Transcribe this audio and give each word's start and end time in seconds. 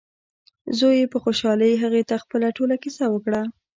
زوی 0.77 0.95
یې 1.01 1.11
په 1.13 1.17
خوشحالۍ 1.23 1.73
هغې 1.83 2.03
ته 2.09 2.15
خپله 2.23 2.47
ټوله 2.57 2.75
کیسه 2.83 3.05
وکړه. 3.09 3.41